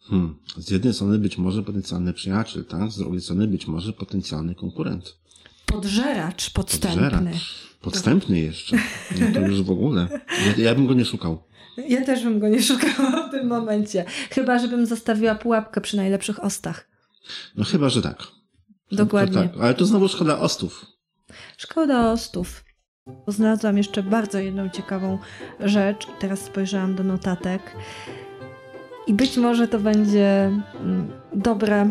[0.00, 0.38] Hmm.
[0.56, 2.90] Z jednej strony być może potencjalny przyjaciel, tak?
[2.90, 5.18] Z drugiej strony być może potencjalny konkurent.
[5.66, 7.10] Podżeracz podstępny.
[7.10, 7.66] Podżeracz.
[7.80, 8.76] Podstępny jeszcze.
[9.20, 10.08] No to już w ogóle.
[10.46, 11.42] Ja, ja bym go nie szukał.
[11.88, 14.04] Ja też bym go nie szukała w tym momencie.
[14.30, 16.88] Chyba, żebym zostawiła pułapkę przy najlepszych ostach.
[17.56, 18.22] No chyba, że tak.
[18.92, 19.42] Dokładnie.
[19.42, 19.62] To tak.
[19.62, 20.86] Ale to znowu szkoda ostów.
[21.56, 22.64] Szkoda ostów.
[23.28, 25.18] Znalazłam jeszcze bardzo jedną ciekawą
[25.60, 26.06] rzecz.
[26.20, 27.76] Teraz spojrzałam do notatek.
[29.06, 31.90] I być może to będzie mm, dobre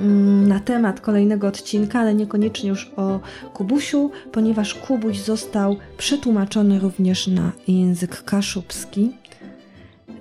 [0.00, 3.20] mm, na temat kolejnego odcinka, ale niekoniecznie już o
[3.54, 9.10] Kubusiu, ponieważ Kubuś został przetłumaczony również na język kaszubski.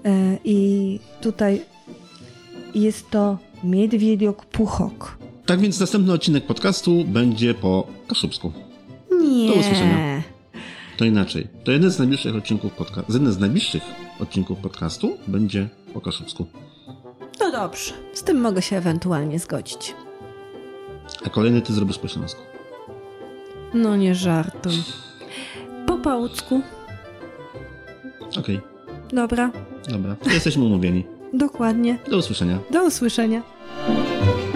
[0.05, 1.65] E, I tutaj
[2.75, 5.17] jest to Miedwiedziok Puchok.
[5.45, 8.51] Tak więc następny odcinek podcastu będzie po kaszubsku.
[9.21, 9.47] Nie.
[9.47, 10.21] Do usłyszenia.
[10.97, 11.47] To inaczej.
[11.63, 13.13] To jeden z najbliższych odcinków podcastu.
[13.13, 13.83] Jeden z najbliższych
[14.19, 16.45] odcinków podcastu będzie po kaszubsku.
[17.39, 17.93] No dobrze.
[18.13, 19.95] Z tym mogę się ewentualnie zgodzić.
[21.25, 22.41] A kolejny ty zrobisz po śląsku.
[23.73, 24.73] No nie żartuj.
[25.87, 26.61] Po pałucku.
[28.39, 28.61] Okej,
[29.13, 29.51] Dobra.
[29.89, 30.15] dobra.
[30.15, 31.03] To jesteśmy umówieni.
[31.33, 31.97] Dokładnie.
[32.11, 32.59] Do usłyszenia.
[32.71, 33.41] Do usłyszenia.
[33.73, 34.52] Música